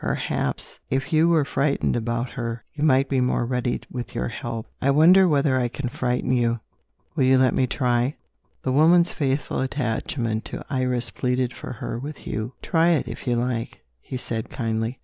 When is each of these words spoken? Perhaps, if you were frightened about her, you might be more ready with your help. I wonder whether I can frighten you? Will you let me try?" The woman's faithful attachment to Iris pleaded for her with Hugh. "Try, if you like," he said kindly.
Perhaps, 0.03 0.79
if 0.89 1.13
you 1.13 1.29
were 1.29 1.45
frightened 1.45 1.95
about 1.95 2.31
her, 2.31 2.63
you 2.73 2.83
might 2.83 3.07
be 3.07 3.21
more 3.21 3.45
ready 3.45 3.79
with 3.91 4.15
your 4.15 4.29
help. 4.29 4.65
I 4.81 4.89
wonder 4.89 5.27
whether 5.27 5.59
I 5.59 5.67
can 5.67 5.89
frighten 5.89 6.31
you? 6.31 6.59
Will 7.15 7.25
you 7.25 7.37
let 7.37 7.53
me 7.53 7.67
try?" 7.67 8.15
The 8.63 8.71
woman's 8.71 9.11
faithful 9.11 9.59
attachment 9.59 10.43
to 10.45 10.65
Iris 10.71 11.11
pleaded 11.11 11.53
for 11.53 11.73
her 11.73 11.99
with 11.99 12.17
Hugh. 12.17 12.53
"Try, 12.63 13.03
if 13.05 13.27
you 13.27 13.35
like," 13.35 13.81
he 14.01 14.17
said 14.17 14.49
kindly. 14.49 14.97